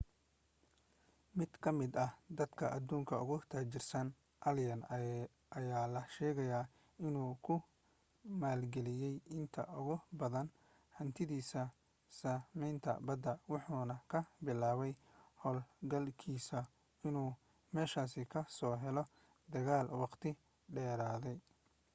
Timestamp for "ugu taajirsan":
3.23-4.07